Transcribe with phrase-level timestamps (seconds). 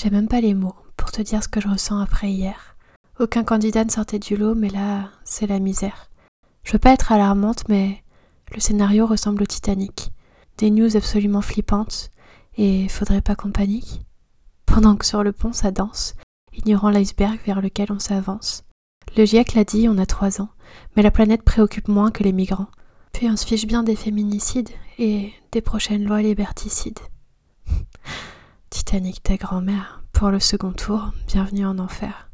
[0.00, 2.76] J'ai même pas les mots pour te dire ce que je ressens après hier.
[3.18, 6.08] Aucun candidat ne sortait du lot, mais là, c'est la misère.
[6.62, 8.04] Je veux pas être alarmante, mais
[8.54, 10.12] le scénario ressemble au Titanic.
[10.56, 12.10] Des news absolument flippantes,
[12.56, 14.02] et faudrait pas qu'on panique
[14.66, 16.14] Pendant que sur le pont ça danse,
[16.52, 18.62] ignorant l'iceberg vers lequel on s'avance.
[19.16, 20.50] Le GIEC l'a dit, on a trois ans,
[20.94, 22.70] mais la planète préoccupe moins que les migrants.
[23.12, 24.70] Puis on se fiche bien des féminicides
[25.00, 27.00] et des prochaines lois liberticides.
[28.88, 32.27] Titanic ta grand-mère, pour le second tour, bienvenue en enfer.